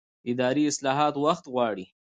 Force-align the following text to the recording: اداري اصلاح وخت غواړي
اداري 0.31 0.63
اصلاح 0.71 0.97
وخت 1.25 1.45
غواړي 1.53 1.85